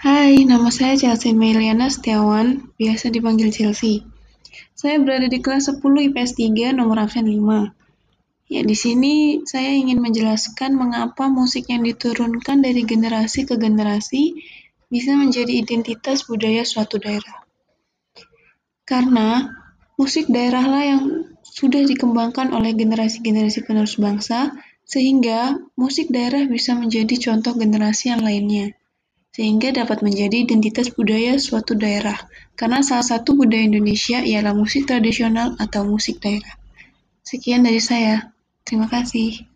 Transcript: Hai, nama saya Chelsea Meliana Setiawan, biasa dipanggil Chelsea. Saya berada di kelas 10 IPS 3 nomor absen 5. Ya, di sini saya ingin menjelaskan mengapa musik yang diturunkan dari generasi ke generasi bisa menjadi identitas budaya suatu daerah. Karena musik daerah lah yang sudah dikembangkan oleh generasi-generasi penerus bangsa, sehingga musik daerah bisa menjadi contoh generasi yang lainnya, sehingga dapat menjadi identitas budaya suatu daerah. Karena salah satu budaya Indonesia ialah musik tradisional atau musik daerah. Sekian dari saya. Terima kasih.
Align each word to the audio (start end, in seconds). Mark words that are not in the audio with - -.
Hai, 0.00 0.48
nama 0.48 0.72
saya 0.72 0.96
Chelsea 0.96 1.36
Meliana 1.36 1.92
Setiawan, 1.92 2.72
biasa 2.80 3.12
dipanggil 3.12 3.52
Chelsea. 3.52 4.00
Saya 4.72 4.96
berada 4.96 5.28
di 5.28 5.44
kelas 5.44 5.68
10 5.68 5.76
IPS 5.84 6.40
3 6.40 6.72
nomor 6.72 7.04
absen 7.04 7.28
5. 7.28 7.76
Ya, 8.48 8.64
di 8.64 8.72
sini 8.72 9.44
saya 9.44 9.68
ingin 9.76 10.00
menjelaskan 10.00 10.72
mengapa 10.72 11.28
musik 11.28 11.68
yang 11.68 11.84
diturunkan 11.84 12.64
dari 12.64 12.88
generasi 12.88 13.44
ke 13.44 13.60
generasi 13.60 14.40
bisa 14.88 15.20
menjadi 15.20 15.68
identitas 15.68 16.24
budaya 16.24 16.64
suatu 16.64 16.96
daerah. 16.96 17.44
Karena 18.88 19.52
musik 20.00 20.32
daerah 20.32 20.64
lah 20.64 20.84
yang 20.96 21.02
sudah 21.44 21.84
dikembangkan 21.84 22.56
oleh 22.56 22.72
generasi-generasi 22.72 23.68
penerus 23.68 24.00
bangsa, 24.00 24.56
sehingga 24.80 25.60
musik 25.76 26.08
daerah 26.08 26.48
bisa 26.48 26.72
menjadi 26.72 27.20
contoh 27.20 27.52
generasi 27.52 28.08
yang 28.16 28.24
lainnya, 28.24 28.79
sehingga 29.30 29.74
dapat 29.74 30.02
menjadi 30.06 30.46
identitas 30.46 30.90
budaya 30.94 31.38
suatu 31.38 31.74
daerah. 31.74 32.18
Karena 32.54 32.82
salah 32.82 33.06
satu 33.06 33.34
budaya 33.34 33.66
Indonesia 33.66 34.22
ialah 34.22 34.54
musik 34.54 34.86
tradisional 34.86 35.58
atau 35.58 35.86
musik 35.86 36.22
daerah. 36.22 36.54
Sekian 37.26 37.66
dari 37.66 37.82
saya. 37.82 38.30
Terima 38.62 38.86
kasih. 38.86 39.49